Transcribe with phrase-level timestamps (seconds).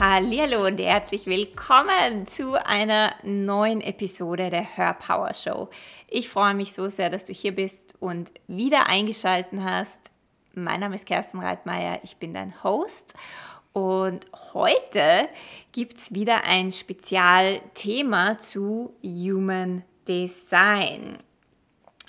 [0.00, 5.70] Hallo und herzlich willkommen zu einer neuen Episode der Hör Power Show.
[6.06, 10.12] Ich freue mich so sehr, dass du hier bist und wieder eingeschaltet hast.
[10.54, 13.14] Mein Name ist Kerstin Reitmeier, ich bin dein Host
[13.72, 14.24] und
[14.54, 15.28] heute
[15.72, 21.18] gibt es wieder ein Spezialthema zu Human Design.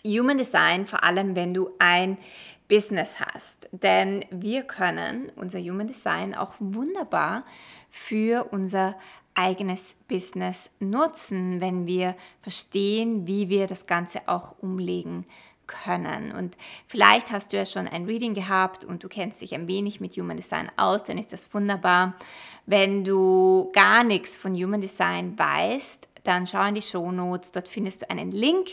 [0.05, 2.19] Human Design, vor allem wenn du ein
[2.69, 3.67] Business hast.
[3.71, 7.43] Denn wir können unser Human Design auch wunderbar
[7.89, 8.95] für unser
[9.35, 15.25] eigenes Business nutzen, wenn wir verstehen, wie wir das Ganze auch umlegen
[15.69, 16.31] können.
[16.31, 16.57] Und
[16.87, 20.17] vielleicht hast du ja schon ein Reading gehabt und du kennst dich ein wenig mit
[20.17, 22.15] Human Design aus, dann ist das wunderbar.
[22.65, 27.67] Wenn du gar nichts von Human Design weißt, dann schau in die Show Notes, dort
[27.67, 28.69] findest du einen Link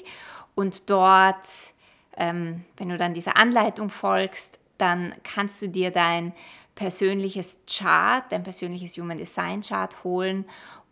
[0.55, 1.47] und dort,
[2.17, 6.33] ähm, wenn du dann dieser Anleitung folgst, dann kannst du dir dein
[6.77, 10.45] persönliches Chart, dein persönliches Human Design Chart holen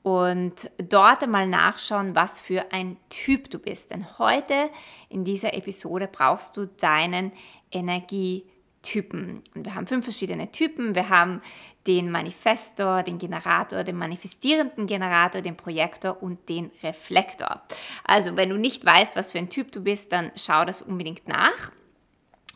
[0.03, 3.91] und dort einmal nachschauen, was für ein Typ du bist.
[3.91, 4.71] Denn heute
[5.09, 7.33] in dieser Episode brauchst du deinen
[7.71, 9.43] Energietypen.
[9.55, 10.95] Und wir haben fünf verschiedene Typen.
[10.95, 11.41] Wir haben
[11.87, 17.63] den Manifestor, den Generator, den manifestierenden Generator, den Projektor und den Reflektor.
[18.05, 21.29] Also wenn du nicht weißt, was für ein Typ du bist, dann schau das unbedingt
[21.29, 21.73] nach.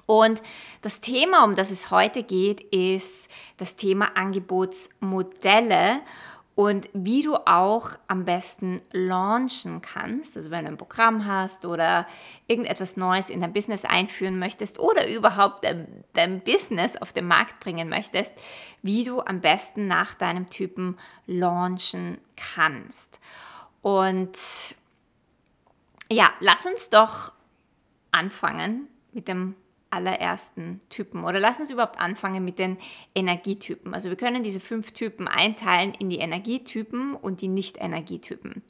[0.08, 0.42] Und
[0.80, 3.28] das Thema, um das es heute geht, ist
[3.58, 6.00] das Thema Angebotsmodelle
[6.54, 10.34] und wie du auch am besten launchen kannst.
[10.34, 12.06] Also wenn du ein Programm hast oder
[12.46, 17.60] irgendetwas Neues in dein Business einführen möchtest oder überhaupt dein, dein Business auf den Markt
[17.60, 18.32] bringen möchtest,
[18.80, 23.20] wie du am besten nach deinem Typen launchen kannst.
[23.82, 24.38] Und
[26.10, 27.32] ja, lass uns doch
[28.10, 29.54] anfangen mit dem
[29.90, 31.24] allerersten Typen.
[31.24, 32.76] Oder lass uns überhaupt anfangen mit den
[33.14, 33.94] Energietypen.
[33.94, 38.62] Also wir können diese fünf Typen einteilen in die Energietypen und die Nicht-Energietypen.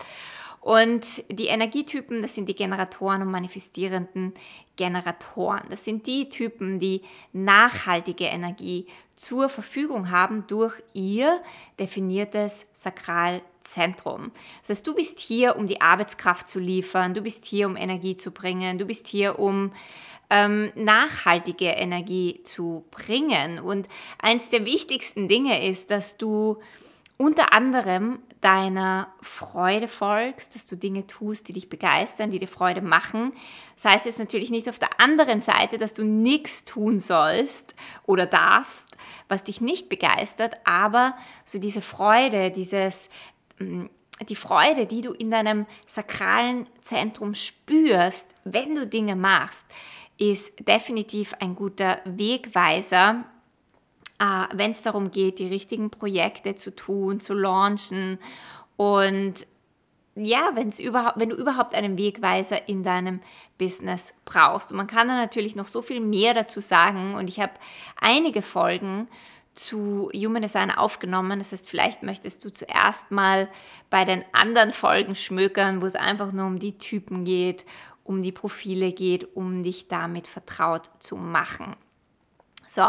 [0.60, 4.34] Und die Energietypen, das sind die Generatoren und manifestierenden
[4.76, 5.62] Generatoren.
[5.70, 7.02] Das sind die Typen, die
[7.32, 11.40] nachhaltige Energie zur Verfügung haben durch ihr
[11.78, 14.30] definiertes Sakralzentrum.
[14.60, 18.16] Das heißt, du bist hier, um die Arbeitskraft zu liefern, du bist hier, um Energie
[18.16, 19.72] zu bringen, du bist hier, um
[20.30, 23.58] ähm, nachhaltige Energie zu bringen.
[23.58, 26.58] Und eins der wichtigsten Dinge ist, dass du
[27.16, 32.80] unter anderem deiner Freude folgst, dass du Dinge tust, die dich begeistern, die dir Freude
[32.80, 33.32] machen.
[33.74, 37.74] Das heißt jetzt natürlich nicht auf der anderen Seite, dass du nichts tun sollst
[38.06, 38.96] oder darfst,
[39.26, 43.10] was dich nicht begeistert, aber so diese Freude, dieses
[43.58, 43.86] mm,
[44.28, 49.66] die Freude, die du in deinem sakralen Zentrum spürst, wenn du Dinge machst,
[50.18, 53.24] ist definitiv ein guter Wegweiser,
[54.18, 58.18] äh, wenn es darum geht, die richtigen Projekte zu tun, zu launchen
[58.76, 59.46] und
[60.20, 63.20] ja, wenn's überhaupt, wenn du überhaupt einen Wegweiser in deinem
[63.56, 64.72] Business brauchst.
[64.72, 67.14] Und man kann da natürlich noch so viel mehr dazu sagen.
[67.14, 67.52] Und ich habe
[68.00, 69.06] einige Folgen
[69.54, 71.38] zu Human Design aufgenommen.
[71.38, 73.48] Das heißt, vielleicht möchtest du zuerst mal
[73.90, 77.64] bei den anderen Folgen schmökern, wo es einfach nur um die Typen geht
[78.08, 81.76] um die Profile geht, um dich damit vertraut zu machen.
[82.66, 82.82] So,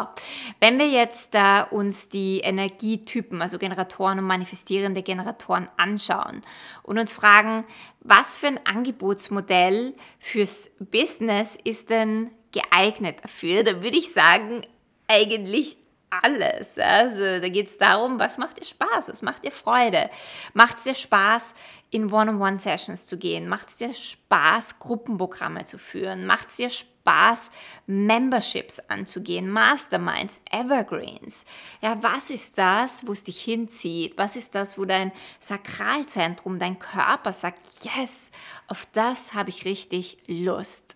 [0.59, 6.41] wenn wir jetzt äh, uns die Energietypen, also Generatoren und manifestierende Generatoren anschauen
[6.83, 7.63] und uns fragen,
[8.01, 14.63] was für ein Angebotsmodell fürs Business ist denn geeignet dafür, dann würde ich sagen,
[15.07, 15.77] eigentlich
[16.09, 16.77] alles.
[16.77, 20.09] Also da geht es darum, was macht dir Spaß, was macht dir Freude?
[20.53, 21.55] Macht es dir Spaß,
[21.91, 23.47] in One-on-One-Sessions zu gehen?
[23.47, 26.25] Macht es dir Spaß, Gruppenprogramme zu führen?
[26.25, 27.51] Macht es dir Spaß,
[27.87, 31.45] Memberships anzugehen, Masterminds, Evergreens?
[31.81, 34.17] Ja, was ist das, wo es dich hinzieht?
[34.17, 38.29] Was ist das, wo dein Sakralzentrum, dein Körper sagt, yes,
[38.67, 40.95] auf das habe ich richtig Lust?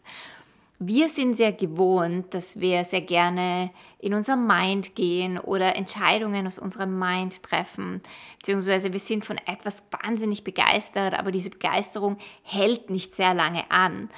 [0.87, 6.59] Wir sind sehr gewohnt, dass wir sehr gerne in unser Mind gehen oder Entscheidungen aus
[6.59, 8.01] unserem Mind treffen,
[8.37, 14.09] beziehungsweise wir sind von etwas wahnsinnig begeistert, aber diese Begeisterung hält nicht sehr lange an.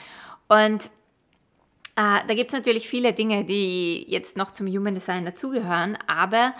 [0.47, 0.85] Und
[1.95, 6.53] äh, da gibt es natürlich viele Dinge, die jetzt noch zum Human Design dazugehören, aber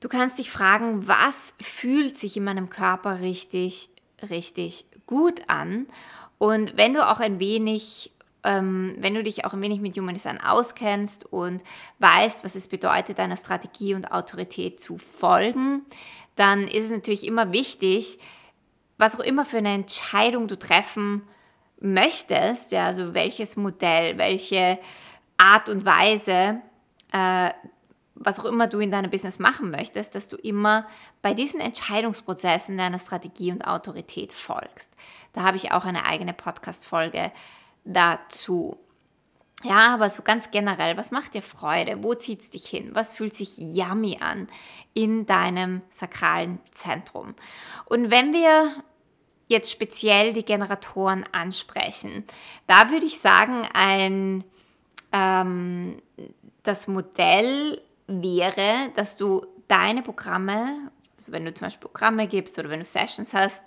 [0.00, 3.90] du kannst dich fragen, was fühlt sich in meinem Körper richtig,
[4.30, 5.86] richtig gut an?
[6.38, 8.12] Und wenn du auch ein wenig
[8.46, 11.64] ähm, wenn du dich auch ein wenig mit Human Design auskennst und
[11.98, 15.82] weißt, was es bedeutet, deiner Strategie und Autorität zu folgen,
[16.36, 18.20] dann ist es natürlich immer wichtig,
[18.98, 21.22] was auch immer für eine Entscheidung du treffen
[21.80, 24.78] möchtest, ja, also welches Modell, welche
[25.36, 26.60] Art und Weise,
[27.12, 27.50] äh,
[28.14, 30.86] was auch immer du in deinem Business machen möchtest, dass du immer
[31.20, 34.94] bei diesen Entscheidungsprozessen deiner Strategie und Autorität folgst.
[35.32, 37.32] Da habe ich auch eine eigene Podcast-Folge
[37.86, 38.76] dazu.
[39.62, 42.02] Ja, aber so ganz generell, was macht dir Freude?
[42.02, 42.90] Wo zieht es dich hin?
[42.92, 44.48] Was fühlt sich yummy an
[44.92, 47.34] in deinem sakralen Zentrum?
[47.86, 48.70] Und wenn wir
[49.48, 52.24] jetzt speziell die Generatoren ansprechen,
[52.66, 54.44] da würde ich sagen, ein,
[55.12, 56.02] ähm,
[56.62, 62.68] das Modell wäre, dass du deine Programme, also wenn du zum Beispiel Programme gibst oder
[62.68, 63.64] wenn du Sessions hast,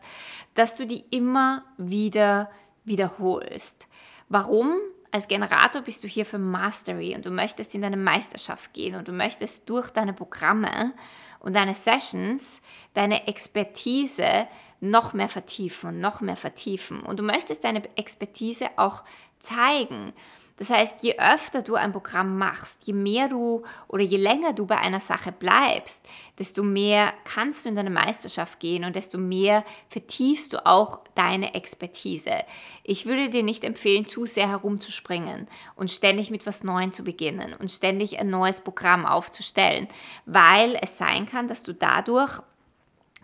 [0.54, 2.50] dass du die immer wieder
[2.86, 3.88] wiederholst.
[4.30, 4.78] Warum?
[5.12, 9.08] Als Generator bist du hier für Mastery und du möchtest in deine Meisterschaft gehen und
[9.08, 10.94] du möchtest durch deine Programme
[11.40, 12.62] und deine Sessions
[12.94, 14.48] deine Expertise
[14.81, 17.02] noch mehr vertiefen und noch mehr vertiefen.
[17.02, 19.04] Und du möchtest deine Expertise auch
[19.40, 20.14] zeigen.
[20.59, 24.65] Das heißt, je öfter du ein Programm machst, je mehr du oder je länger du
[24.65, 26.06] bei einer Sache bleibst,
[26.38, 31.53] desto mehr kannst du in deine Meisterschaft gehen und desto mehr vertiefst du auch deine
[31.53, 32.44] Expertise.
[32.83, 35.47] Ich würde dir nicht empfehlen, zu sehr herumzuspringen
[35.77, 39.88] und ständig mit was Neuem zu beginnen und ständig ein neues Programm aufzustellen,
[40.25, 42.41] weil es sein kann, dass du dadurch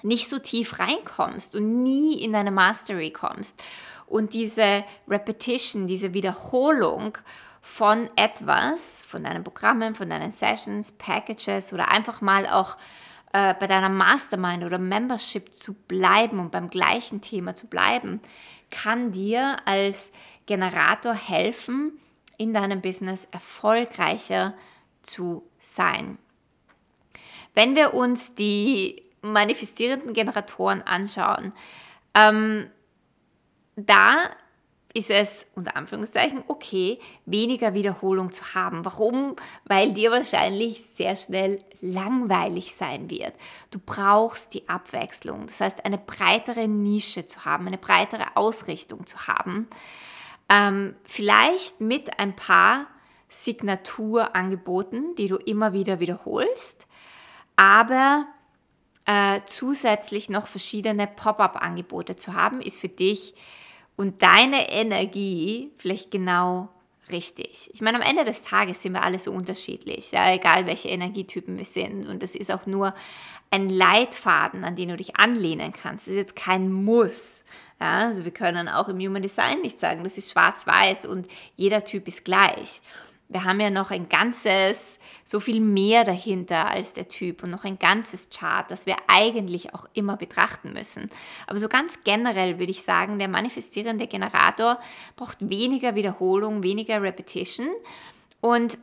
[0.03, 3.61] nicht so tief reinkommst und nie in deine Mastery kommst.
[4.07, 7.17] Und diese Repetition, diese Wiederholung
[7.61, 12.77] von etwas, von deinen Programmen, von deinen Sessions, Packages oder einfach mal auch
[13.33, 18.21] äh, bei deiner Mastermind oder Membership zu bleiben und beim gleichen Thema zu bleiben,
[18.69, 20.11] kann dir als
[20.45, 21.99] Generator helfen,
[22.37, 24.53] in deinem Business erfolgreicher
[25.01, 26.17] zu sein.
[27.53, 31.53] Wenn wir uns die manifestierenden Generatoren anschauen,
[32.13, 32.69] ähm,
[33.75, 34.29] da
[34.95, 38.85] ist es unter Anführungszeichen okay, weniger Wiederholung zu haben.
[38.85, 39.35] Warum?
[39.65, 43.33] Weil dir wahrscheinlich sehr schnell langweilig sein wird.
[43.71, 49.27] Du brauchst die Abwechslung, das heißt eine breitere Nische zu haben, eine breitere Ausrichtung zu
[49.27, 49.67] haben.
[50.47, 52.87] Ähm, vielleicht mit ein paar
[53.27, 56.87] Signaturangeboten, die du immer wieder wiederholst,
[57.57, 58.27] aber
[59.05, 63.35] äh, zusätzlich noch verschiedene Pop-up-Angebote zu haben, ist für dich
[63.95, 66.69] und deine Energie vielleicht genau
[67.11, 67.69] richtig.
[67.73, 71.57] Ich meine, am Ende des Tages sind wir alle so unterschiedlich, ja, egal welche Energietypen
[71.57, 72.07] wir sind.
[72.07, 72.93] Und das ist auch nur
[73.51, 76.07] ein Leitfaden, an den du dich anlehnen kannst.
[76.07, 77.43] Das ist jetzt kein Muss.
[77.79, 81.83] Ja, also wir können auch im Human Design nicht sagen, das ist schwarz-weiß und jeder
[81.83, 82.81] Typ ist gleich
[83.27, 87.63] wir haben ja noch ein ganzes, so viel mehr dahinter als der Typ und noch
[87.63, 91.09] ein ganzes Chart, das wir eigentlich auch immer betrachten müssen.
[91.47, 94.79] Aber so ganz generell würde ich sagen, der manifestierende Generator
[95.15, 97.69] braucht weniger Wiederholung, weniger Repetition.
[98.41, 98.77] Und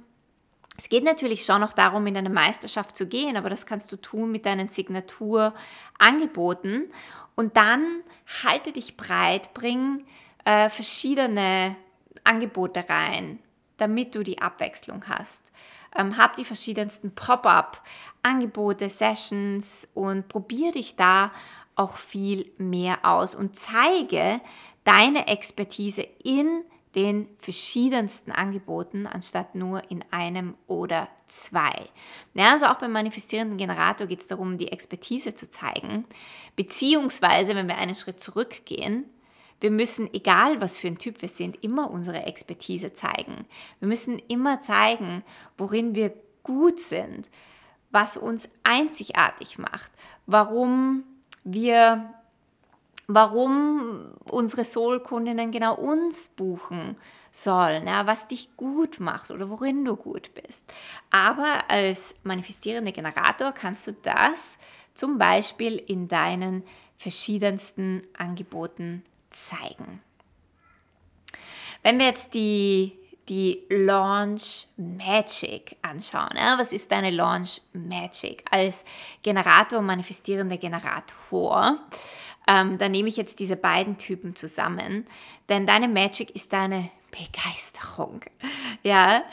[0.77, 3.97] es geht natürlich schon noch darum, in eine Meisterschaft zu gehen, aber das kannst du
[3.97, 6.93] tun mit deinen Signaturangeboten
[7.37, 8.03] und dann
[8.43, 10.05] halte dich breit, bring
[10.45, 11.77] äh, verschiedene
[12.25, 13.39] Angebote rein,
[13.83, 15.51] damit du die Abwechslung hast.
[15.97, 21.33] Ähm, hab die verschiedensten Pop-up-Angebote, Sessions und probier dich da
[21.75, 24.41] auch viel mehr aus und zeige
[24.85, 26.65] deine Expertise in
[26.95, 31.73] den verschiedensten Angeboten, anstatt nur in einem oder zwei.
[32.35, 36.05] Ja, also auch beim manifestierenden Generator geht es darum, die Expertise zu zeigen,
[36.55, 39.07] beziehungsweise, wenn wir einen Schritt zurückgehen,
[39.63, 43.47] wir müssen, egal was für ein Typ wir sind, immer unsere Expertise zeigen.
[43.79, 45.23] Wir müssen immer zeigen,
[45.57, 47.31] worin wir gut sind,
[47.93, 49.93] was uns einzigartig macht,
[50.27, 51.05] warum
[51.45, 52.13] wir,
[53.07, 56.97] warum unsere Soul-Kundinnen genau uns buchen
[57.31, 60.73] sollen, ja, was dich gut macht oder worin du gut bist.
[61.11, 64.59] Aber als manifestierender Generator kannst du das
[64.93, 66.65] zum Beispiel in deinen
[66.99, 69.03] verschiedensten Angeboten
[69.33, 70.03] zeigen.
[71.83, 72.97] Wenn wir jetzt die,
[73.29, 78.85] die Launch Magic anschauen, ja, was ist deine Launch Magic als
[79.23, 81.79] Generator, manifestierender Generator?
[82.47, 85.07] Ähm, dann nehme ich jetzt diese beiden Typen zusammen,
[85.49, 88.21] denn deine Magic ist deine Begeisterung.
[88.83, 89.25] Ja,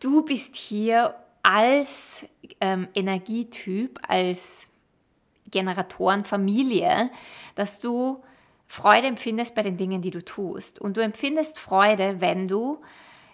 [0.00, 2.24] du bist hier als
[2.60, 4.68] ähm, Energietyp, als
[5.50, 7.10] Generatorenfamilie,
[7.54, 8.22] dass du
[8.74, 10.80] Freude empfindest bei den Dingen, die du tust.
[10.80, 12.80] Und du empfindest Freude, wenn du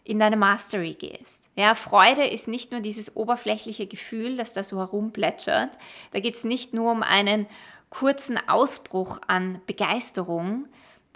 [0.05, 1.49] in deine Mastery gehst.
[1.57, 5.79] Ja, Freude ist nicht nur dieses oberflächliche Gefühl, das da so herumplätschert.
[6.11, 7.47] Da geht es nicht nur um einen
[7.89, 10.67] kurzen Ausbruch an Begeisterung,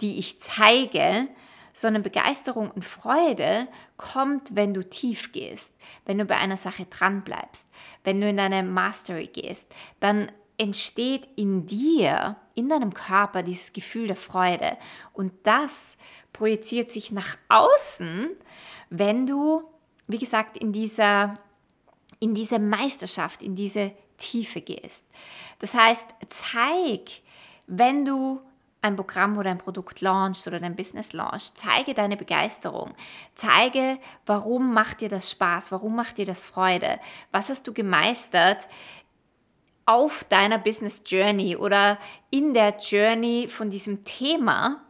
[0.01, 1.27] die ich zeige,
[1.71, 7.23] sondern Begeisterung und Freude kommt, wenn du tief gehst, wenn du bei einer Sache dran
[7.23, 7.69] bleibst,
[8.03, 14.07] wenn du in deine Mastery gehst, dann entsteht in dir, in deinem Körper dieses Gefühl
[14.07, 14.77] der Freude
[15.13, 15.97] und das
[16.33, 18.29] projiziert sich nach außen,
[18.89, 19.63] wenn du,
[20.07, 21.37] wie gesagt, in dieser
[22.19, 25.05] in diese Meisterschaft, in diese Tiefe gehst.
[25.59, 27.21] Das heißt, zeig,
[27.67, 28.41] wenn du
[28.81, 32.93] ein Programm oder ein Produkt launchst oder dein Business launchst, zeige deine Begeisterung.
[33.33, 36.99] Zeige, warum macht dir das Spaß, warum macht dir das Freude,
[37.31, 38.67] was hast du gemeistert
[39.85, 41.99] auf deiner Business Journey oder
[42.31, 44.81] in der Journey von diesem Thema,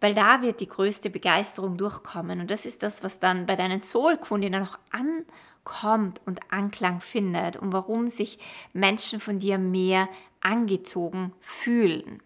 [0.00, 3.80] weil da wird die größte Begeisterung durchkommen und das ist das, was dann bei deinen
[3.80, 8.38] Soul-Kundinnen noch ankommt und Anklang findet und warum sich
[8.72, 10.08] Menschen von dir mehr
[10.40, 12.22] angezogen fühlen.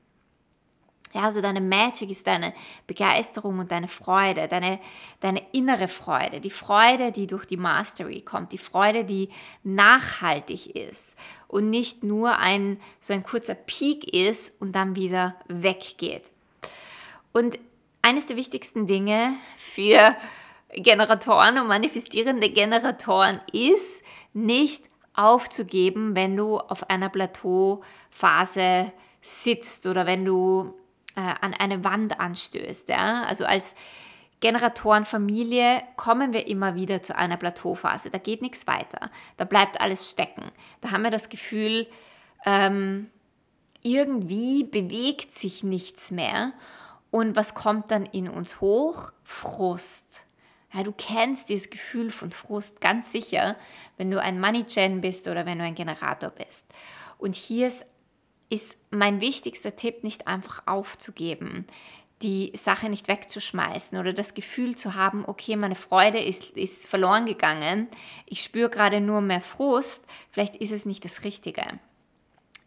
[1.12, 2.54] Ja, also deine Magic ist deine
[2.86, 4.80] Begeisterung und deine Freude, deine,
[5.20, 9.28] deine innere Freude, die Freude, die durch die Mastery kommt, die Freude, die
[9.62, 11.16] nachhaltig ist
[11.48, 16.32] und nicht nur ein so ein kurzer Peak ist und dann wieder weggeht.
[17.32, 17.58] Und
[18.00, 20.16] eines der wichtigsten Dinge für
[20.74, 24.02] Generatoren und manifestierende Generatoren ist,
[24.32, 30.74] nicht aufzugeben, wenn du auf einer Plateauphase sitzt oder wenn du
[31.16, 32.88] äh, an eine Wand anstößt.
[32.88, 33.24] Ja?
[33.24, 33.74] Also als
[34.40, 38.10] Generatorenfamilie kommen wir immer wieder zu einer Plateauphase.
[38.10, 39.10] Da geht nichts weiter.
[39.36, 40.44] Da bleibt alles stecken.
[40.80, 41.86] Da haben wir das Gefühl,
[42.44, 43.08] ähm,
[43.82, 46.52] irgendwie bewegt sich nichts mehr.
[47.10, 49.12] Und was kommt dann in uns hoch?
[49.22, 50.26] Frust.
[50.72, 53.56] Ja, du kennst dieses Gefühl von Frust ganz sicher,
[53.96, 56.66] wenn du ein Money Gen bist oder wenn du ein Generator bist.
[57.18, 57.84] Und hier ist
[58.52, 61.66] ist mein wichtigster Tipp, nicht einfach aufzugeben,
[62.20, 67.24] die Sache nicht wegzuschmeißen oder das Gefühl zu haben, okay, meine Freude ist, ist verloren
[67.24, 67.88] gegangen,
[68.26, 71.64] ich spüre gerade nur mehr Frust, vielleicht ist es nicht das Richtige.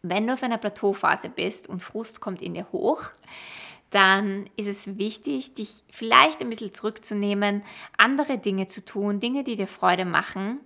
[0.02, 3.04] Wenn du auf einer Plateauphase bist und Frust kommt in dir hoch,
[3.90, 7.62] dann ist es wichtig, dich vielleicht ein bisschen zurückzunehmen,
[7.96, 10.58] andere Dinge zu tun, Dinge, die dir Freude machen,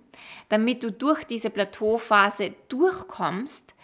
[0.49, 3.75] damit du durch diese Plateauphase durchkommst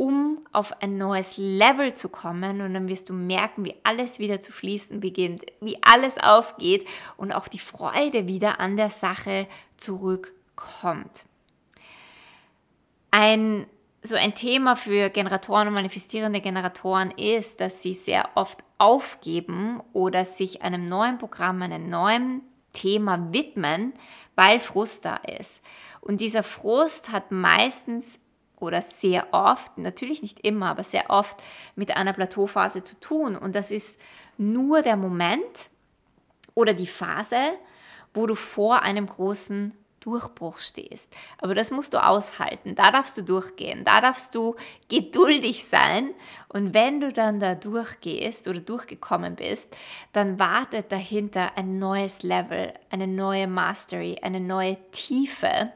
[0.00, 4.40] um auf ein neues Level zu kommen und dann wirst du merken, wie alles wieder
[4.40, 6.88] zu fließen beginnt, wie alles aufgeht
[7.18, 11.26] und auch die Freude wieder an der Sache zurückkommt.
[13.10, 13.66] Ein
[14.02, 20.24] so ein Thema für Generatoren und manifestierende Generatoren ist, dass sie sehr oft aufgeben oder
[20.24, 22.40] sich einem neuen Programm, einem neuen
[22.72, 23.92] Thema widmen,
[24.34, 25.60] weil Frust da ist.
[26.00, 28.18] Und dieser Frust hat meistens
[28.60, 31.42] oder sehr oft, natürlich nicht immer, aber sehr oft
[31.74, 33.36] mit einer Plateauphase zu tun.
[33.36, 34.00] Und das ist
[34.38, 35.70] nur der Moment
[36.54, 37.36] oder die Phase,
[38.14, 41.12] wo du vor einem großen Durchbruch stehst.
[41.38, 44.56] Aber das musst du aushalten, da darfst du durchgehen, da darfst du
[44.88, 46.14] geduldig sein.
[46.48, 49.76] Und wenn du dann da durchgehst oder durchgekommen bist,
[50.12, 55.70] dann wartet dahinter ein neues Level, eine neue Mastery, eine neue Tiefe,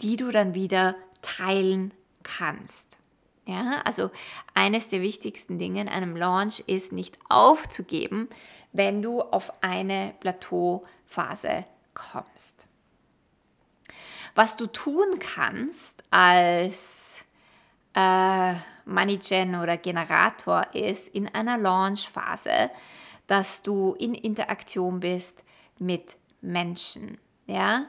[0.00, 1.94] die du dann wieder teilen
[2.38, 2.98] kannst.
[3.46, 4.10] Ja, also
[4.54, 8.28] eines der wichtigsten Dinge in einem Launch ist nicht aufzugeben,
[8.72, 12.68] wenn du auf eine Plateauphase kommst.
[14.34, 17.24] Was du tun kannst als
[17.94, 22.70] äh, Moneygen oder Generator ist in einer Launchphase,
[23.26, 25.42] dass du in Interaktion bist
[25.78, 27.18] mit Menschen.
[27.46, 27.86] Ja?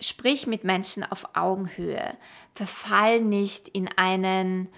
[0.00, 2.14] Sprich mit Menschen auf Augenhöhe
[2.58, 4.68] verfall nicht in einen,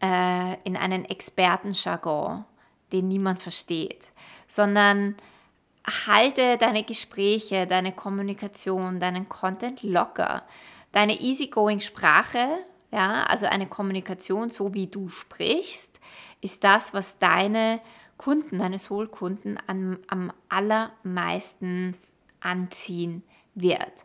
[0.00, 2.44] äh, in einen Expertenjargon,
[2.92, 4.12] den niemand versteht,
[4.46, 5.16] sondern
[6.06, 10.44] halte deine Gespräche, deine Kommunikation, deinen Content locker.
[10.92, 12.46] Deine easygoing Sprache,
[12.92, 16.00] ja, also eine Kommunikation, so wie du sprichst,
[16.40, 17.80] ist das, was deine
[18.18, 21.96] Kunden, deine Soul-Kunden am, am allermeisten
[22.38, 23.24] anziehen
[23.56, 24.04] wird.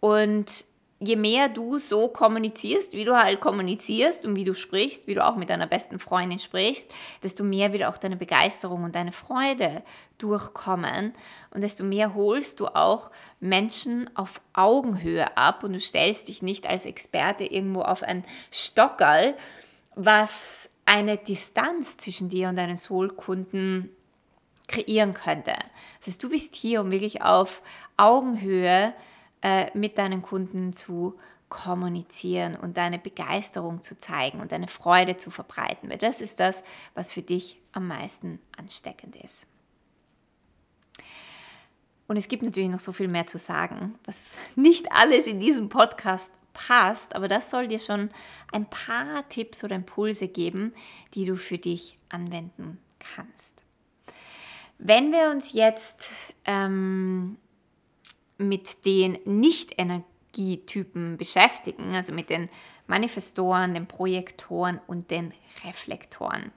[0.00, 0.66] Und
[1.00, 5.24] je mehr du so kommunizierst, wie du halt kommunizierst und wie du sprichst, wie du
[5.24, 9.82] auch mit deiner besten Freundin sprichst, desto mehr wird auch deine Begeisterung und deine Freude
[10.18, 11.12] durchkommen
[11.50, 16.66] und desto mehr holst du auch Menschen auf Augenhöhe ab und du stellst dich nicht
[16.66, 19.34] als Experte irgendwo auf ein Stockerl,
[19.94, 23.90] was eine Distanz zwischen dir und deinen Soul-Kunden
[24.66, 25.52] kreieren könnte.
[25.98, 27.62] Das heißt, du bist hier, um wirklich auf
[27.96, 28.92] Augenhöhe
[29.42, 31.18] äh, mit deinen Kunden zu
[31.48, 36.62] kommunizieren und deine Begeisterung zu zeigen und deine Freude zu verbreiten, weil das ist das,
[36.94, 39.46] was für dich am meisten ansteckend ist.
[42.06, 45.68] Und es gibt natürlich noch so viel mehr zu sagen, was nicht alles in diesem
[45.68, 48.10] Podcast passt, aber das soll dir schon
[48.52, 50.74] ein paar Tipps oder Impulse geben,
[51.14, 53.62] die du für dich anwenden kannst.
[54.78, 57.36] Wenn wir uns jetzt ähm,
[58.38, 62.48] mit den Nicht-Energietypen beschäftigen, also mit den
[62.86, 66.52] Manifestoren, den Projektoren und den Reflektoren.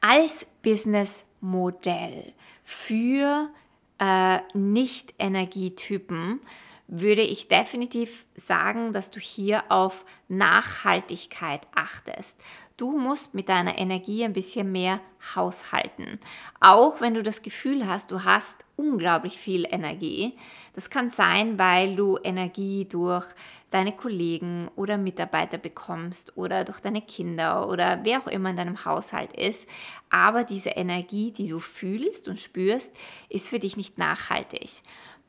[0.00, 2.32] Als Businessmodell
[2.62, 3.50] für
[3.98, 6.40] äh, Nicht-Energietypen
[6.86, 12.38] würde ich definitiv sagen, dass du hier auf Nachhaltigkeit achtest.
[12.78, 15.00] Du musst mit deiner Energie ein bisschen mehr
[15.34, 16.20] haushalten.
[16.60, 20.38] Auch wenn du das Gefühl hast, du hast unglaublich viel Energie.
[20.74, 23.26] Das kann sein, weil du Energie durch
[23.72, 28.84] deine Kollegen oder Mitarbeiter bekommst oder durch deine Kinder oder wer auch immer in deinem
[28.84, 29.68] Haushalt ist.
[30.08, 32.94] Aber diese Energie, die du fühlst und spürst,
[33.28, 34.82] ist für dich nicht nachhaltig.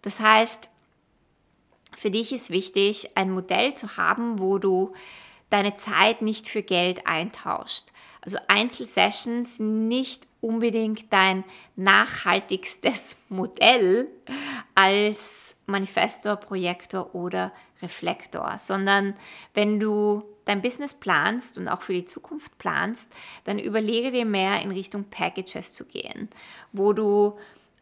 [0.04, 0.70] Das heißt,
[1.98, 4.94] für dich ist wichtig, ein Modell zu haben, wo du
[5.50, 7.88] deine Zeit nicht für Geld eintauscht.
[8.22, 11.44] Also Einzelsessions nicht unbedingt dein
[11.76, 14.08] nachhaltigstes Modell
[14.76, 17.52] als Manifestor, Projektor oder
[17.82, 19.16] Reflektor, sondern
[19.54, 23.12] wenn du dein Business planst und auch für die Zukunft planst,
[23.44, 26.30] dann überlege dir mehr in Richtung Packages zu gehen,
[26.72, 27.38] wo du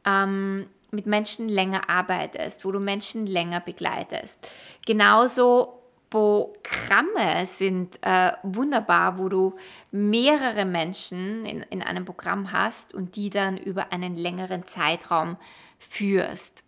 [0.06, 4.48] ähm, mit Menschen länger arbeitest, wo du Menschen länger begleitest.
[4.86, 5.77] Genauso
[6.10, 9.56] Programme sind äh, wunderbar, wo du
[9.92, 15.38] mehrere Menschen in, in einem Programm hast und die dann über einen längeren Zeitraum
[15.80, 16.64] führst.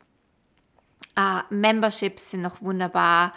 [1.15, 3.34] Äh, Memberships sind noch wunderbar.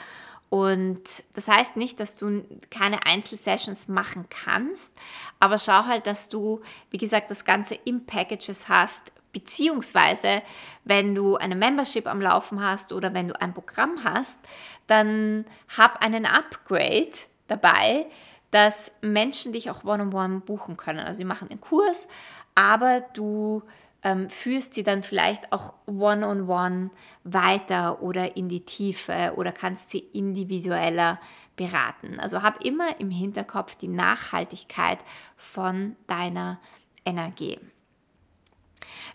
[0.51, 4.93] Und das heißt nicht, dass du keine Einzelsessions machen kannst,
[5.41, 10.43] aber schau halt, dass du, wie gesagt, das Ganze im Packages hast, Beziehungsweise,
[10.85, 14.39] wenn du eine Membership am Laufen hast oder wenn du ein Programm hast,
[14.87, 15.47] dann
[15.77, 17.13] hab einen Upgrade
[17.49, 18.07] dabei,
[18.51, 21.01] dass Menschen dich auch one-on-one -on -one buchen können.
[21.01, 22.09] Also sie machen einen Kurs,
[22.55, 23.63] aber du
[24.03, 26.91] ähm, führst sie dann vielleicht auch one-on-one -on -one
[27.25, 31.19] weiter oder in die Tiefe oder kannst sie individueller
[31.57, 32.19] beraten.
[32.21, 34.99] Also hab immer im Hinterkopf die Nachhaltigkeit
[35.37, 36.61] von deiner
[37.05, 37.59] Energie.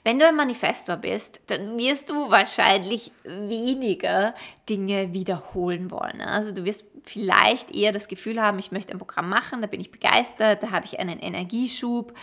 [0.03, 4.33] Wenn du ein Manifestor bist, dann wirst du wahrscheinlich weniger
[4.69, 6.21] Dinge wiederholen wollen.
[6.21, 9.81] Also du wirst vielleicht eher das Gefühl haben, ich möchte ein Programm machen, da bin
[9.81, 12.13] ich begeistert, da habe ich einen Energieschub.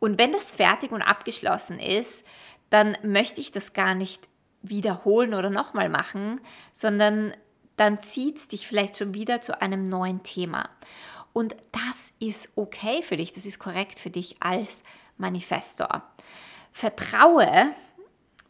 [0.00, 2.24] Und wenn das fertig und abgeschlossen ist,
[2.70, 4.28] dann möchte ich das gar nicht
[4.62, 6.40] wiederholen oder nochmal machen,
[6.72, 7.32] sondern
[7.76, 10.68] dann zieht es dich vielleicht schon wieder zu einem neuen Thema.
[11.32, 14.84] Und das ist okay für dich, das ist korrekt für dich als
[15.16, 16.02] Manifestor
[16.74, 17.70] vertraue,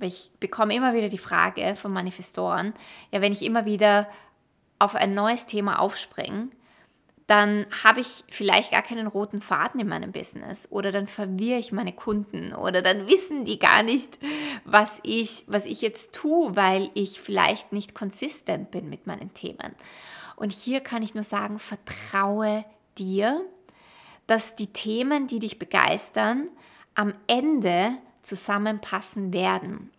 [0.01, 2.73] ich bekomme immer wieder die Frage von Manifestoren,
[3.13, 4.09] ja, wenn ich immer wieder
[4.79, 6.49] auf ein neues Thema aufspringe,
[7.27, 11.73] dann habe ich vielleicht gar keinen roten Faden in meinem Business oder dann verwirre ich
[11.73, 14.19] meine Kunden oder dann wissen die gar nicht,
[14.65, 19.75] was ich, was ich jetzt tue, weil ich vielleicht nicht konsistent bin mit meinen Themen.
[20.37, 22.65] Und hier kann ich nur sagen, vertraue
[22.99, 23.45] dir,
[24.27, 26.49] dass die Themen, die dich begeistern,
[26.95, 29.91] am Ende zusammenpassen werden.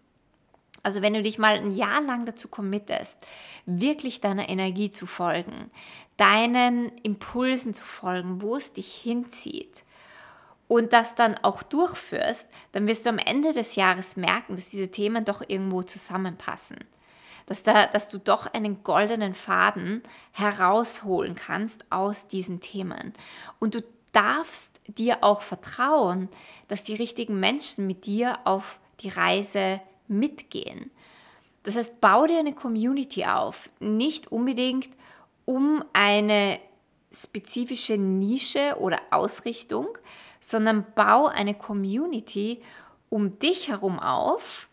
[0.83, 3.25] Also wenn du dich mal ein Jahr lang dazu committest,
[3.65, 5.71] wirklich deiner Energie zu folgen,
[6.17, 9.83] deinen Impulsen zu folgen, wo es dich hinzieht
[10.67, 14.91] und das dann auch durchführst, dann wirst du am Ende des Jahres merken, dass diese
[14.91, 16.77] Themen doch irgendwo zusammenpassen.
[17.47, 23.13] Dass, da, dass du doch einen goldenen Faden herausholen kannst aus diesen Themen.
[23.59, 23.83] Und du
[24.15, 26.29] darfst dir auch vertrauen,
[26.67, 30.89] dass die richtigen Menschen mit dir auf die Reise mitgehen.
[31.63, 34.89] Das heißt, bau dir eine Community auf, nicht unbedingt
[35.45, 36.59] um eine
[37.11, 39.87] spezifische Nische oder Ausrichtung,
[40.39, 42.61] sondern bau eine Community
[43.09, 44.67] um dich herum auf,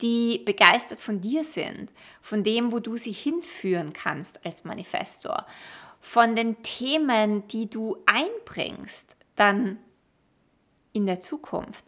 [0.00, 5.46] die begeistert von dir sind, von dem, wo du sie hinführen kannst als Manifestor
[6.04, 9.78] von den Themen, die du einbringst, dann
[10.92, 11.86] in der Zukunft.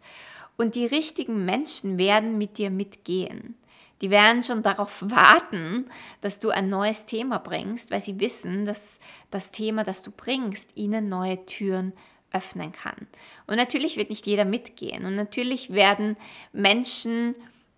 [0.57, 3.55] Und die richtigen Menschen werden mit dir mitgehen.
[4.01, 5.85] Die werden schon darauf warten,
[6.21, 8.99] dass du ein neues Thema bringst, weil sie wissen, dass
[9.29, 11.93] das Thema, das du bringst, ihnen neue Türen
[12.33, 13.07] öffnen kann.
[13.45, 15.05] Und natürlich wird nicht jeder mitgehen.
[15.05, 16.17] Und natürlich werden
[16.51, 17.35] Menschen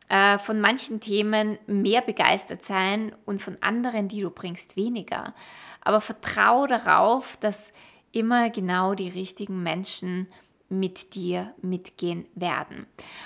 [0.08, 5.36] äh, von manchen Themen mehr begeistert sein und von anderen, die du bringst, weniger
[5.82, 7.74] aber vertraue darauf, dass
[8.12, 10.28] immer genau die richtigen Menschen
[10.70, 12.86] mit dir mitgehen werden.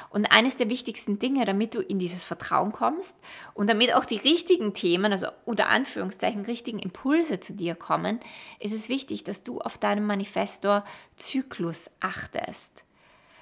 [0.09, 3.19] Und eines der wichtigsten Dinge, damit du in dieses Vertrauen kommst
[3.53, 8.19] und damit auch die richtigen Themen, also unter Anführungszeichen richtigen Impulse zu dir kommen,
[8.59, 10.85] ist es wichtig, dass du auf deinem Manifestor
[11.17, 12.85] Zyklus achtest.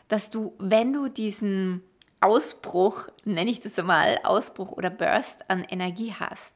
[0.07, 1.83] Dass du, wenn du diesen
[2.21, 6.55] Ausbruch, nenne ich das einmal, Ausbruch oder Burst an Energie hast,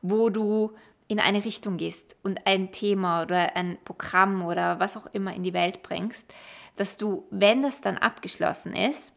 [0.00, 0.72] wo du
[1.08, 5.42] in eine Richtung gehst und ein Thema oder ein Programm oder was auch immer in
[5.42, 6.32] die Welt bringst,
[6.76, 9.14] dass du, wenn das dann abgeschlossen ist,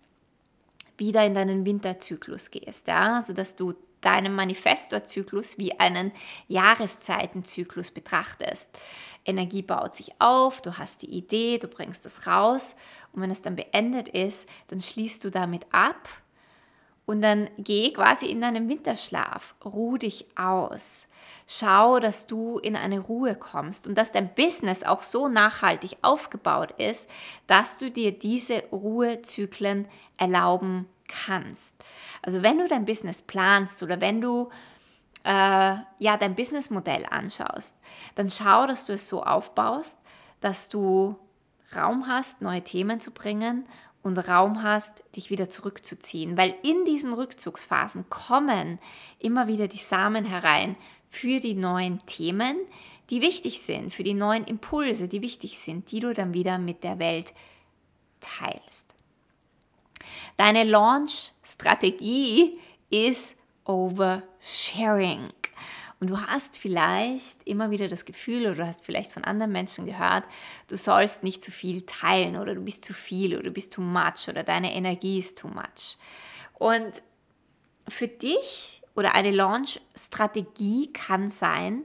[0.98, 6.12] wieder in deinen Winterzyklus gehst, ja, also dass du deinen Manifestorzyklus wie einen
[6.48, 8.78] Jahreszeitenzyklus betrachtest.
[9.26, 12.76] Energie baut sich auf, du hast die Idee, du bringst das raus
[13.12, 16.08] und wenn es dann beendet ist, dann schließt du damit ab
[17.08, 21.08] und dann geh quasi in deinen Winterschlaf, ruh dich aus.
[21.48, 26.72] Schau, dass du in eine Ruhe kommst und dass dein Business auch so nachhaltig aufgebaut
[26.78, 27.10] ist,
[27.48, 31.76] dass du dir diese Ruhezyklen erlauben kannst.
[32.22, 34.50] Also wenn du dein Business planst oder wenn du
[35.24, 35.30] äh,
[36.00, 37.78] ja dein Businessmodell anschaust,
[38.16, 40.02] dann schau, dass du es so aufbaust,
[40.42, 41.16] dass du
[41.74, 43.66] Raum hast, neue Themen zu bringen
[44.08, 46.38] und Raum hast, dich wieder zurückzuziehen.
[46.38, 48.80] Weil in diesen Rückzugsphasen kommen
[49.20, 50.76] immer wieder die Samen herein
[51.10, 52.58] für die neuen Themen,
[53.10, 56.84] die wichtig sind, für die neuen Impulse, die wichtig sind, die du dann wieder mit
[56.84, 57.34] der Welt
[58.20, 58.96] teilst.
[60.36, 65.30] Deine Launch-Strategie ist Oversharing.
[66.00, 69.86] Und du hast vielleicht immer wieder das Gefühl oder du hast vielleicht von anderen Menschen
[69.88, 70.26] gehört,
[70.68, 73.82] du sollst nicht zu viel teilen oder du bist zu viel oder du bist too
[73.82, 75.98] much oder deine Energie ist too much.
[76.54, 77.02] Und
[77.88, 81.84] für dich oder eine Launch-Strategie kann sein,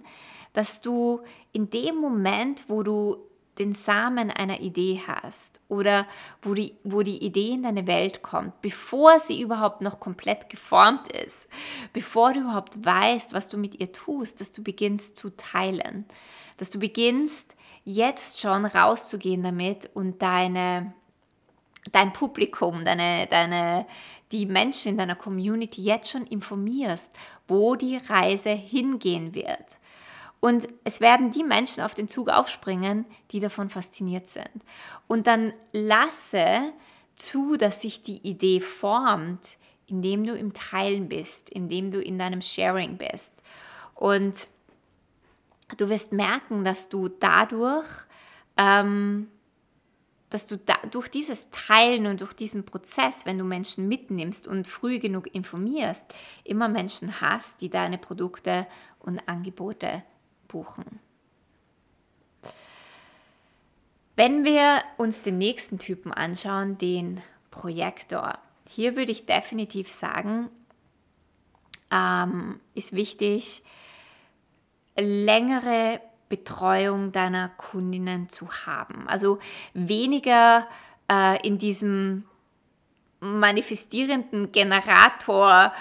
[0.53, 1.23] dass du
[1.53, 3.17] in dem Moment, wo du
[3.59, 6.07] den Samen einer Idee hast oder
[6.41, 11.13] wo die, wo die Idee in deine Welt kommt, bevor sie überhaupt noch komplett geformt
[11.13, 11.49] ist,
[11.93, 16.07] bevor du überhaupt weißt, was du mit ihr tust, dass du beginnst zu teilen,
[16.57, 20.95] dass du beginnst jetzt schon rauszugehen damit und deine,
[21.91, 23.87] dein Publikum, deine, deine,
[24.31, 27.15] die Menschen in deiner Community jetzt schon informierst,
[27.49, 29.79] wo die Reise hingehen wird.
[30.45, 34.51] Und es werden die Menschen auf den Zug aufspringen, die davon fasziniert sind.
[35.07, 36.73] Und dann lasse
[37.15, 42.43] zu, dass sich die Idee formt, indem du im Teilen bist, indem du in deinem
[42.43, 43.35] Sharing bist.
[43.95, 44.49] Und
[45.77, 47.87] du wirst merken, dass du dadurch
[48.57, 49.29] ähm,
[50.29, 54.67] dass du da, durch dieses Teilen und durch diesen Prozess, wenn du Menschen mitnimmst und
[54.67, 58.67] früh genug informierst, immer Menschen hast, die deine Produkte
[58.99, 60.03] und Angebote
[60.53, 61.01] buchen.
[64.15, 68.39] Wenn wir uns den nächsten Typen anschauen, den Projektor,
[68.69, 70.49] hier würde ich definitiv sagen,
[71.91, 73.63] ähm, ist wichtig,
[74.97, 79.09] längere Betreuung deiner Kundinnen zu haben.
[79.09, 79.39] Also
[79.75, 80.67] weniger
[81.11, 82.25] äh, in diesem
[83.21, 85.73] manifestierenden Generator,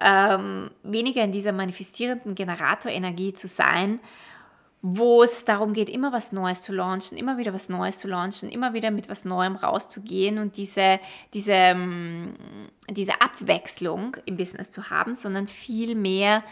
[0.00, 4.00] ähm, weniger in dieser manifestierenden Generator-Energie zu sein,
[4.82, 8.48] wo es darum geht, immer was Neues zu launchen, immer wieder was Neues zu launchen,
[8.48, 11.00] immer wieder mit was Neuem rauszugehen und diese,
[11.34, 12.34] diese, ähm,
[12.88, 16.42] diese Abwechslung im Business zu haben, sondern viel mehr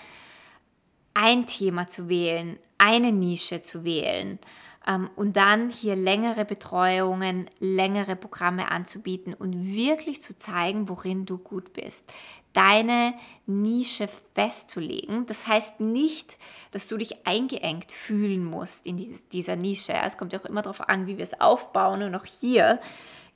[1.15, 4.39] ein Thema zu wählen, eine Nische zu wählen
[4.87, 11.39] ähm, und dann hier längere Betreuungen, längere Programme anzubieten und wirklich zu zeigen, worin du
[11.39, 12.05] gut bist.
[12.53, 13.15] Deine
[13.47, 15.27] Nische festzulegen.
[15.27, 16.39] Das heißt nicht,
[16.71, 18.97] dass du dich eingeengt fühlen musst in
[19.33, 19.95] dieser Nische.
[19.95, 22.03] Es kommt ja auch immer darauf an, wie wir es aufbauen.
[22.03, 22.81] Und auch hier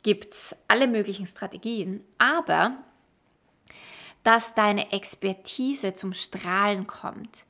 [0.02, 2.04] gibt es alle möglichen Strategien.
[2.18, 2.76] Aber
[4.22, 7.44] dass deine Expertise zum Strahlen kommt,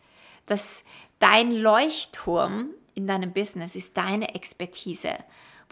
[0.47, 0.85] dass
[1.19, 5.15] dein Leuchtturm in deinem Business ist deine Expertise,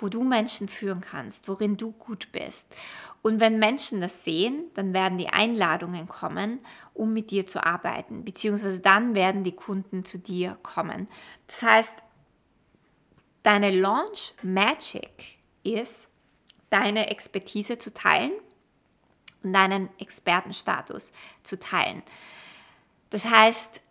[0.00, 2.66] wo du Menschen führen kannst, worin du gut bist.
[3.22, 6.60] Und wenn Menschen das sehen, dann werden die Einladungen kommen,
[6.94, 11.08] um mit dir zu arbeiten, beziehungsweise dann werden die Kunden zu dir kommen.
[11.46, 12.02] Das heißt,
[13.42, 16.08] deine Launch Magic ist,
[16.70, 18.32] deine Expertise zu teilen
[19.42, 22.02] und deinen Expertenstatus zu teilen.
[23.10, 23.82] Das heißt,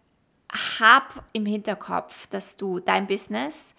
[0.79, 3.75] hab im Hinterkopf, dass du dein Business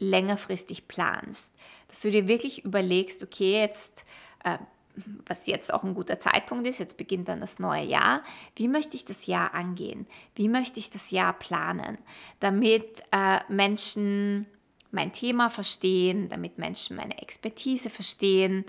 [0.00, 1.54] längerfristig planst,
[1.88, 4.04] dass du dir wirklich überlegst, okay, jetzt,
[4.44, 4.58] äh,
[5.26, 8.24] was jetzt auch ein guter Zeitpunkt ist, jetzt beginnt dann das neue Jahr,
[8.56, 10.06] wie möchte ich das Jahr angehen?
[10.34, 11.98] Wie möchte ich das Jahr planen,
[12.40, 14.46] damit äh, Menschen
[14.90, 18.64] mein Thema verstehen, damit Menschen meine Expertise verstehen,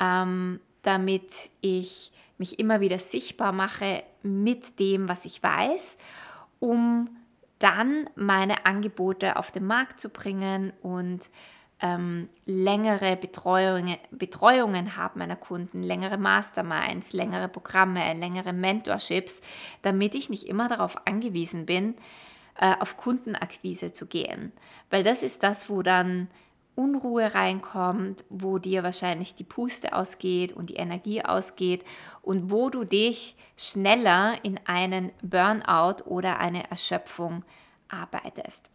[0.00, 5.96] ähm, damit ich mich immer wieder sichtbar mache mit dem, was ich weiß,
[6.58, 7.08] um
[7.62, 11.30] dann meine Angebote auf den Markt zu bringen und
[11.80, 19.42] ähm, längere Betreuungen, Betreuungen haben meiner Kunden, längere Masterminds, längere Programme, längere Mentorships,
[19.82, 21.94] damit ich nicht immer darauf angewiesen bin,
[22.58, 24.52] äh, auf Kundenakquise zu gehen.
[24.90, 26.28] Weil das ist das, wo dann
[26.74, 31.84] Unruhe reinkommt, wo dir wahrscheinlich die Puste ausgeht und die Energie ausgeht
[32.22, 37.44] und wo du dich schneller in einen Burnout oder eine Erschöpfung
[37.88, 38.70] arbeitest.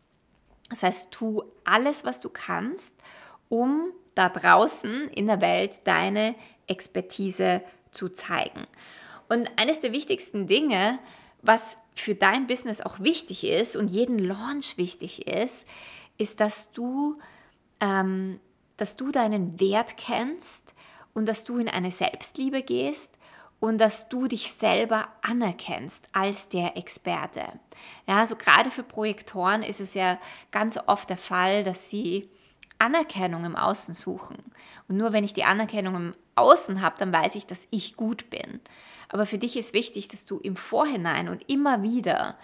[0.70, 2.94] Das heißt, tu alles, was du kannst,
[3.50, 6.36] um da draußen in der Welt deine
[6.68, 8.68] Expertise zu zeigen.
[9.30, 11.00] Und eines der wichtigsten Dinge,
[11.42, 15.68] was für dein Business auch wichtig ist und jeden Launch wichtig ist,
[16.18, 17.18] ist, dass du,
[17.80, 18.40] ähm,
[18.78, 20.74] dass du deinen Wert kennst
[21.14, 23.18] und dass du in eine Selbstliebe gehst
[23.60, 27.44] und dass du dich selber anerkennst als der Experte.
[28.06, 30.20] Ja, also gerade für Projektoren ist es ja
[30.52, 32.30] ganz oft der Fall, dass sie
[32.80, 34.38] Anerkennung im Außen suchen.
[34.88, 38.30] Und nur wenn ich die Anerkennung im Außen habe, dann weiß ich, dass ich gut
[38.30, 38.62] bin.
[39.10, 42.38] Aber für dich ist wichtig, dass du im Vorhinein und immer wieder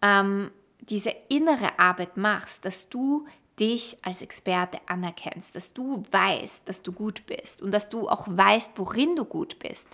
[0.00, 3.26] ähm, diese innere Arbeit machst, dass du
[3.58, 8.26] dich als Experte anerkennst, dass du weißt, dass du gut bist und dass du auch
[8.28, 9.88] weißt, worin du gut bist.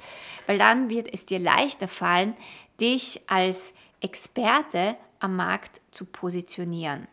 [0.47, 2.35] Weil dann wird es dir leichter fallen,
[2.81, 7.07] dich als Experte am Markt zu positionieren.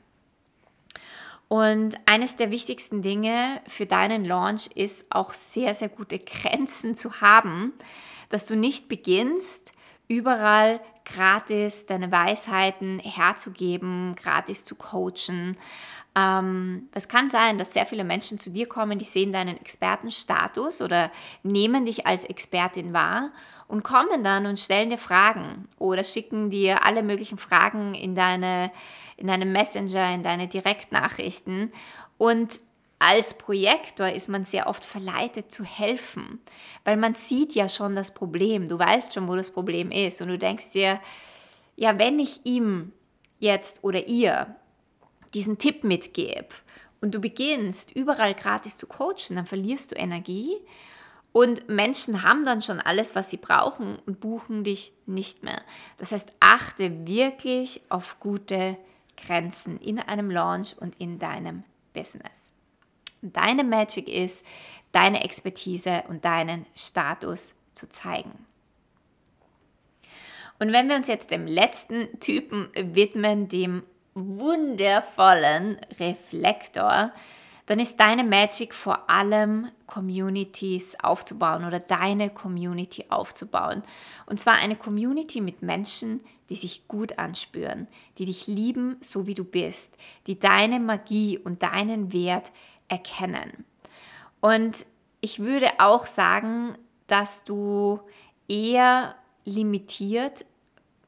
[1.50, 7.22] Und eines der wichtigsten Dinge für deinen Launch ist auch sehr, sehr gute Grenzen zu
[7.22, 7.74] haben,
[8.30, 9.72] dass du nicht beginnst,
[10.10, 15.58] überall gratis deine Weisheiten herzugeben, gratis zu coachen,
[16.18, 20.82] ähm, es kann sein, dass sehr viele Menschen zu dir kommen, die sehen deinen Expertenstatus
[20.82, 21.12] oder
[21.44, 23.32] nehmen dich als Expertin wahr
[23.68, 28.72] und kommen dann und stellen dir Fragen oder schicken dir alle möglichen Fragen in deine,
[29.16, 31.72] in deine Messenger, in deine Direktnachrichten.
[32.18, 32.62] Und
[32.98, 36.40] als Projektor ist man sehr oft verleitet zu helfen,
[36.84, 40.30] weil man sieht ja schon das Problem, du weißt schon, wo das Problem ist und
[40.30, 41.00] du denkst dir,
[41.76, 42.92] ja, wenn ich ihm
[43.38, 44.56] jetzt oder ihr
[45.34, 46.50] diesen Tipp mitgebe
[47.02, 50.58] und du beginnst überall gratis zu coachen, dann verlierst du Energie
[51.32, 55.62] und Menschen haben dann schon alles, was sie brauchen und buchen dich nicht mehr.
[55.98, 58.78] Das heißt, achte wirklich auf gute
[59.18, 61.64] Grenzen in einem Launch und in deinem
[61.94, 62.54] Business.
[63.22, 64.46] Deine Magic ist,
[64.92, 68.46] deine Expertise und deinen Status zu zeigen.
[70.60, 73.84] Und wenn wir uns jetzt dem letzten Typen widmen, dem
[74.18, 77.12] wundervollen Reflektor,
[77.68, 83.84] dann ist deine Magic vor allem Communities aufzubauen oder deine Community aufzubauen.
[84.26, 89.34] Und zwar eine Community mit Menschen, die sich gut anspüren, die dich lieben, so wie
[89.34, 92.52] du bist, die deine Magie und deinen Wert
[92.88, 93.66] erkennen.
[94.40, 94.86] Und
[95.20, 96.78] ich würde auch sagen,
[97.08, 98.00] dass du
[98.48, 100.46] eher limitiert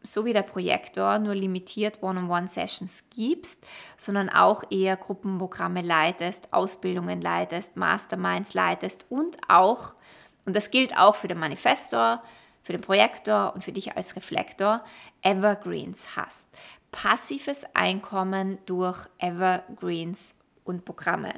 [0.02, 3.66] so wie der Projektor nur limitiert One-on-One-Sessions gibst,
[3.98, 9.94] sondern auch eher Gruppenprogramme leitest, Ausbildungen leitest, Masterminds leitest und auch,
[10.46, 12.24] und das gilt auch für den Manifestor,
[12.64, 14.84] für den Projektor und für dich als Reflektor,
[15.22, 16.50] Evergreens hast.
[16.92, 21.34] Passives Einkommen durch Evergreens und Programme.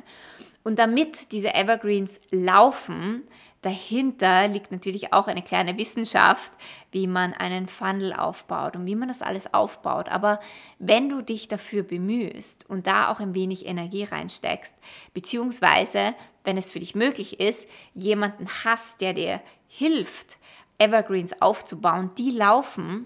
[0.64, 3.24] Und damit diese Evergreens laufen,
[3.62, 6.52] dahinter liegt natürlich auch eine kleine Wissenschaft,
[6.92, 10.10] wie man einen Funnel aufbaut und wie man das alles aufbaut.
[10.10, 10.40] Aber
[10.80, 14.76] wenn du dich dafür bemühst und da auch ein wenig Energie reinsteckst,
[15.14, 20.38] beziehungsweise, wenn es für dich möglich ist, jemanden hast, der dir hilft,
[20.80, 23.06] Evergreens aufzubauen, die laufen,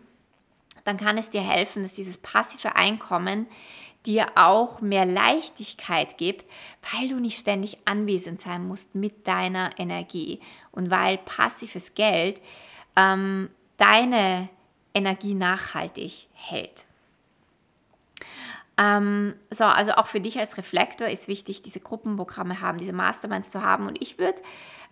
[0.85, 3.47] dann kann es dir helfen, dass dieses passive Einkommen
[4.05, 6.45] dir auch mehr Leichtigkeit gibt,
[6.93, 10.39] weil du nicht ständig anwesend sein musst mit deiner Energie
[10.71, 12.41] und weil passives Geld
[12.95, 14.49] ähm, deine
[14.93, 16.85] Energie nachhaltig hält.
[18.77, 23.49] Ähm, so, also auch für dich als Reflektor ist wichtig, diese Gruppenprogramme haben, diese Masterminds
[23.49, 23.87] zu haben.
[23.87, 24.41] Und ich würde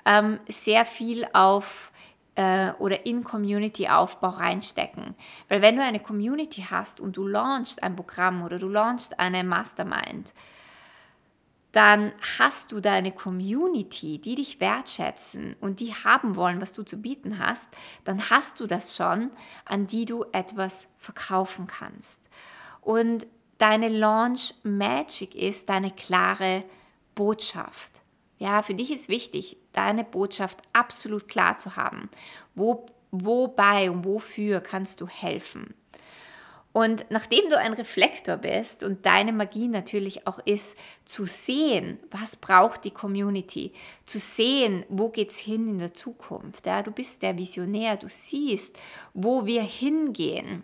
[0.06, 1.92] ähm, sehr viel auf
[2.36, 5.16] äh, oder in Community-Aufbau reinstecken.
[5.50, 9.44] Weil wenn du eine Community hast und du launchst ein Programm oder du launchst eine
[9.44, 10.34] Mastermind,
[11.74, 16.98] dann hast du deine Community, die dich wertschätzen und die haben wollen, was du zu
[16.98, 17.70] bieten hast,
[18.04, 19.32] dann hast du das schon,
[19.66, 22.30] an die du etwas verkaufen kannst.
[22.82, 23.26] Und
[23.58, 26.64] deine Launch Magic ist deine klare
[27.16, 28.02] Botschaft.
[28.38, 32.10] Ja, für dich ist wichtig, deine Botschaft absolut klar zu haben.
[32.56, 35.74] Wo, wobei und wofür kannst du helfen?
[36.74, 42.36] Und nachdem du ein Reflektor bist und deine Magie natürlich auch ist, zu sehen, was
[42.36, 43.74] braucht die Community,
[44.06, 46.66] zu sehen, wo geht's hin in der Zukunft.
[46.66, 48.76] Ja, du bist der Visionär, du siehst,
[49.14, 50.64] wo wir hingehen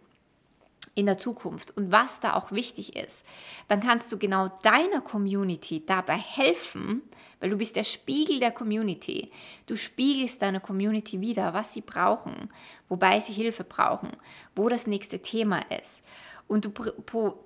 [0.99, 3.25] in der Zukunft und was da auch wichtig ist,
[3.67, 7.01] dann kannst du genau deiner Community dabei helfen,
[7.39, 9.31] weil du bist der Spiegel der Community.
[9.65, 12.49] Du spiegelst deiner Community wieder, was sie brauchen,
[12.89, 14.09] wobei sie Hilfe brauchen,
[14.55, 16.03] wo das nächste Thema ist.
[16.47, 16.71] Und du,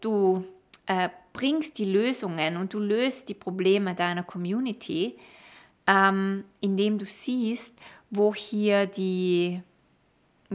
[0.02, 0.46] du
[0.86, 5.18] äh, bringst die Lösungen und du löst die Probleme deiner Community,
[5.88, 7.78] ähm, indem du siehst,
[8.10, 9.62] wo hier die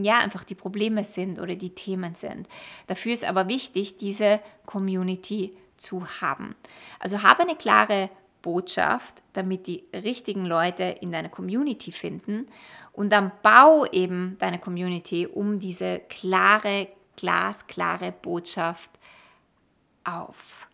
[0.05, 2.49] ja, einfach die Probleme sind oder die Themen sind.
[2.87, 6.55] Dafür ist aber wichtig, diese Community zu haben.
[6.99, 8.11] Also habe eine klare
[8.43, 12.47] Botschaft, damit die richtigen Leute in deiner Community finden
[12.93, 18.93] und dann bau eben deine Community um diese klare, glasklare Botschaft
[20.05, 20.69] auf.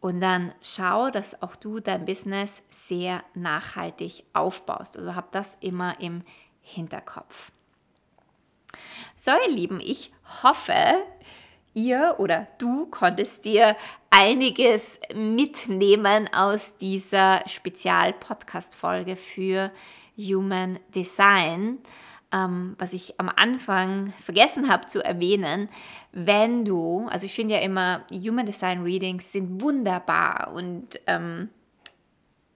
[0.00, 4.98] Und dann schau, dass auch du dein Business sehr nachhaltig aufbaust.
[4.98, 6.22] Also hab das immer im
[6.60, 7.52] Hinterkopf.
[9.16, 10.10] So, ihr Lieben, ich
[10.42, 10.74] hoffe,
[11.72, 13.76] ihr oder du konntest dir
[14.10, 19.70] einiges mitnehmen aus dieser Spezial-Podcast-Folge für
[20.18, 21.78] Human Design.
[22.32, 25.68] Ähm, was ich am Anfang vergessen habe zu erwähnen,
[26.10, 31.50] wenn du, also ich finde ja immer, Human Design Readings sind wunderbar und ähm,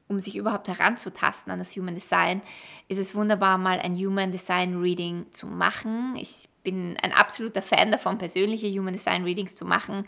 [0.08, 2.42] um sich überhaupt heranzutasten an das Human Design,
[2.88, 6.16] ist es wunderbar, mal ein Human Design Reading zu machen.
[6.16, 10.06] Ich bin ein absoluter Fan davon, persönliche Human Design Readings zu machen.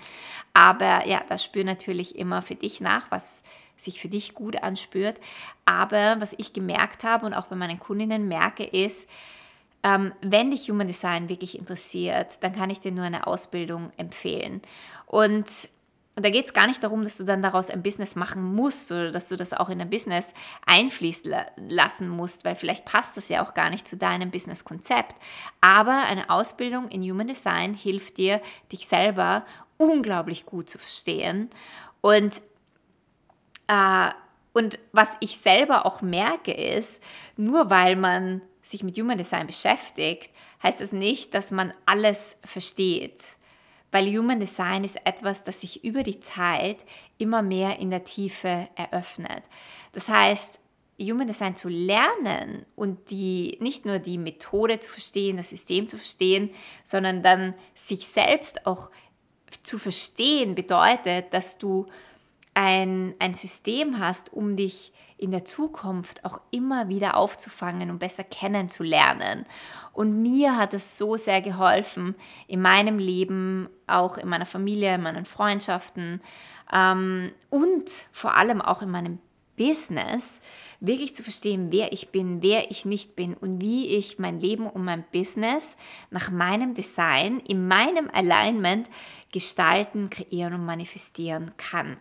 [0.53, 3.43] Aber ja, das spürt natürlich immer für dich nach, was
[3.77, 5.21] sich für dich gut anspürt.
[5.65, 9.09] Aber was ich gemerkt habe und auch bei meinen Kundinnen merke, ist,
[9.83, 14.61] ähm, wenn dich Human Design wirklich interessiert, dann kann ich dir nur eine Ausbildung empfehlen.
[15.07, 15.49] Und
[16.21, 18.93] und da geht es gar nicht darum, dass du dann daraus ein Business machen musst
[18.93, 20.35] oder dass du das auch in ein Business
[20.67, 25.15] einfließen lassen musst, weil vielleicht passt das ja auch gar nicht zu deinem Businesskonzept.
[25.63, 29.47] Aber eine Ausbildung in Human Design hilft dir, dich selber
[29.79, 31.49] unglaublich gut zu verstehen.
[32.03, 32.43] Und,
[33.69, 34.11] äh,
[34.53, 37.01] und was ich selber auch merke ist,
[37.39, 40.31] nur weil man sich mit Human Design beschäftigt,
[40.63, 43.17] heißt das nicht, dass man alles versteht
[43.93, 46.85] weil Human Design ist etwas, das sich über die Zeit
[47.19, 49.43] immer mehr in der Tiefe eröffnet.
[49.93, 50.61] Das heißt,
[51.01, 55.97] Human Design zu lernen und die, nicht nur die Methode zu verstehen, das System zu
[55.97, 56.51] verstehen,
[56.85, 58.91] sondern dann sich selbst auch
[59.63, 61.87] zu verstehen, bedeutet, dass du
[62.55, 68.25] ein, ein System hast, um dich in der Zukunft auch immer wieder aufzufangen und besser
[68.25, 69.45] kennenzulernen.
[69.93, 72.15] Und mir hat es so sehr geholfen
[72.47, 76.23] in meinem Leben, auch in meiner Familie, in meinen Freundschaften
[76.73, 79.19] ähm, und vor allem auch in meinem
[79.57, 80.41] Business,
[80.81, 84.67] wirklich zu verstehen, wer ich bin, wer ich nicht bin und wie ich mein Leben
[84.67, 85.77] und mein Business
[86.11, 88.89] nach meinem Design, in meinem Alignment
[89.31, 91.99] gestalten, kreieren und manifestieren kann.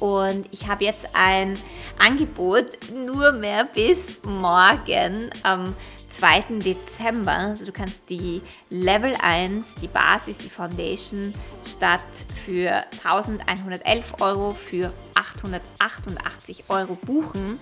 [0.00, 1.58] Und ich habe jetzt ein
[1.98, 5.74] Angebot nur mehr bis morgen am
[6.14, 6.60] 2.
[6.60, 7.32] Dezember.
[7.32, 12.00] Also du kannst die Level 1, die Basis, die Foundation statt
[12.44, 17.58] für 1111 Euro für 888 Euro buchen.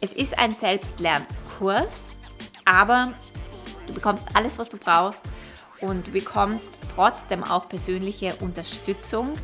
[0.00, 2.08] Es ist ein Selbstlernkurs,
[2.64, 3.14] aber
[3.86, 5.24] du bekommst alles, was du brauchst
[5.80, 9.34] und du bekommst trotzdem auch persönliche Unterstützung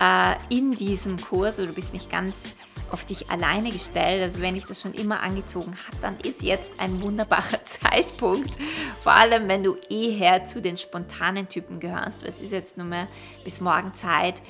[0.00, 2.42] äh, in diesem Kurs oder du bist nicht ganz
[2.90, 4.22] auf dich alleine gestellt.
[4.22, 8.56] Also wenn ich das schon immer angezogen habe, dann ist jetzt ein wunderbarer Zeitpunkt.
[9.02, 12.22] Vor allem, wenn du eher zu den spontanen Typen gehörst.
[12.22, 13.08] Es ist jetzt nur mehr
[13.44, 14.42] bis morgen Zeit,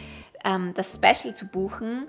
[0.45, 2.07] ähm, das Special zu buchen.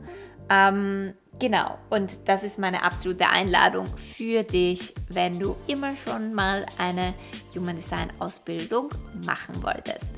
[0.49, 6.65] Ähm, genau, und das ist meine absolute Einladung für dich, wenn du immer schon mal
[6.77, 7.13] eine
[7.55, 8.89] Human Design Ausbildung
[9.25, 10.13] machen wolltest.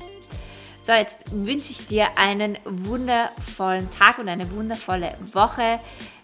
[0.82, 5.78] So, jetzt wünsche ich dir einen wundervollen Tag und eine wundervolle Woche.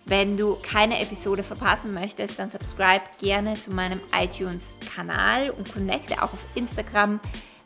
[0.05, 6.33] Wenn du keine Episode verpassen möchtest, dann subscribe gerne zu meinem iTunes-Kanal und connecte auch
[6.33, 7.21] auf Instagram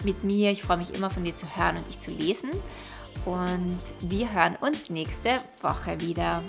[0.04, 0.50] mit mir.
[0.50, 2.50] Ich freue mich immer von dir zu hören und dich zu lesen.
[3.24, 6.42] Und wir hören uns nächste Woche wieder.